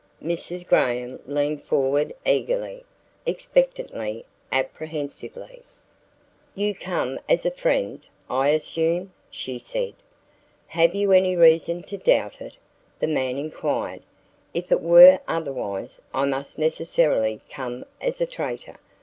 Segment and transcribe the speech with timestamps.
[0.23, 0.65] Mrs.
[0.67, 2.83] Graham leaned forward eagerly,
[3.27, 5.61] expectantly, apprehensively.
[6.55, 9.93] "You come as a friend, I assume," she said.
[10.69, 12.55] "Have you any reason to doubt it?"
[12.99, 14.01] the man inquired.
[14.55, 18.77] "If it were otherwise, I must necessarily come as a traitor.